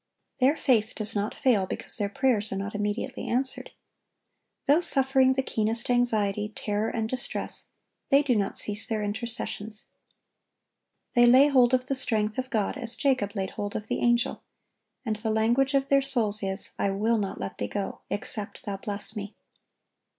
(1060) 0.39 0.43
Their 0.43 0.79
faith 0.83 0.95
does 0.95 1.15
not 1.15 1.35
fail 1.35 1.67
because 1.67 1.97
their 1.97 2.09
prayers 2.09 2.51
are 2.51 2.55
not 2.55 2.73
immediately 2.73 3.27
answered. 3.27 3.69
Though 4.65 4.81
suffering 4.81 5.33
the 5.33 5.43
keenest 5.43 5.91
anxiety, 5.91 6.49
terror, 6.55 6.89
and 6.89 7.07
distress, 7.07 7.67
they 8.09 8.23
do 8.23 8.35
not 8.35 8.57
cease 8.57 8.87
their 8.87 9.03
intercessions. 9.03 9.85
They 11.13 11.27
lay 11.27 11.49
hold 11.49 11.75
of 11.75 11.85
the 11.85 11.93
strength 11.93 12.39
of 12.39 12.49
God 12.49 12.77
as 12.77 12.95
Jacob 12.95 13.35
laid 13.35 13.51
hold 13.51 13.75
of 13.75 13.89
the 13.89 13.99
Angel; 14.01 14.41
and 15.05 15.17
the 15.17 15.29
language 15.29 15.75
of 15.75 15.87
their 15.89 16.01
souls 16.01 16.41
is, 16.41 16.71
"I 16.79 16.89
will 16.89 17.19
not 17.19 17.39
let 17.39 17.59
Thee 17.59 17.67
go, 17.67 17.99
except 18.09 18.63
Thou 18.65 18.77
bless 18.77 19.15
me." 19.15 19.35